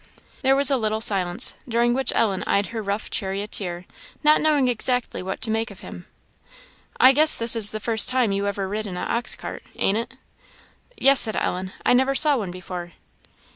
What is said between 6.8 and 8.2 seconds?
"I guess this is the first